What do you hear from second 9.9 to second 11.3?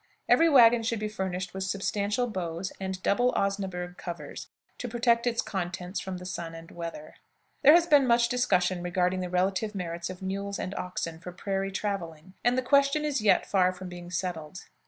of mules and oxen